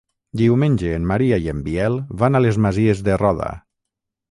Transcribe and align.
Diumenge 0.39 0.93
en 0.99 1.05
Maria 1.11 1.39
i 1.43 1.51
en 1.53 1.61
Biel 1.67 1.99
van 2.23 2.39
a 2.39 2.43
les 2.47 2.59
Masies 2.67 3.07
de 3.11 3.21
Roda. 3.25 3.55